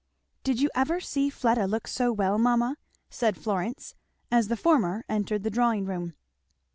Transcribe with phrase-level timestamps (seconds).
[0.43, 2.77] "Did you ever see Fleda look so well, mamma?"
[3.11, 3.93] said Florence,
[4.31, 6.15] as the former entered the drawing room.